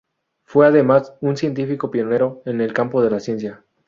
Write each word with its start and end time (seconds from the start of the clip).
Fue, 0.45 0.65
además, 0.65 1.13
un 1.21 1.37
científico 1.37 1.91
pionero 1.91 2.41
en 2.47 2.59
el 2.59 2.73
campo 2.73 3.01
de 3.03 3.09
la 3.11 3.17
conciencia. 3.17 3.63